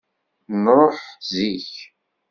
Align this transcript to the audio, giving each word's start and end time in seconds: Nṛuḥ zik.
Nṛuḥ 0.63 0.97
zik. 1.29 1.71